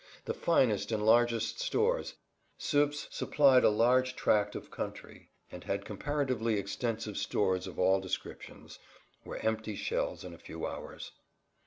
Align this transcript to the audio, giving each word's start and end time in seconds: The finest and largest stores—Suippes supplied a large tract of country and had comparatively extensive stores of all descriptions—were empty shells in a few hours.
The 0.25 0.33
finest 0.33 0.91
and 0.91 1.05
largest 1.05 1.59
stores—Suippes 1.59 3.07
supplied 3.11 3.63
a 3.63 3.69
large 3.69 4.15
tract 4.15 4.55
of 4.55 4.71
country 4.71 5.29
and 5.51 5.63
had 5.63 5.85
comparatively 5.85 6.55
extensive 6.57 7.17
stores 7.17 7.67
of 7.67 7.77
all 7.77 7.99
descriptions—were 8.01 9.37
empty 9.37 9.75
shells 9.75 10.23
in 10.23 10.33
a 10.33 10.39
few 10.39 10.65
hours. 10.65 11.11